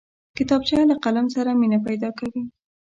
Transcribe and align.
کتابچه 0.37 0.77
له 0.89 0.95
قلم 1.03 1.27
سره 1.35 1.49
مینه 1.59 1.79
پیدا 1.87 2.09
کوي 2.17 2.41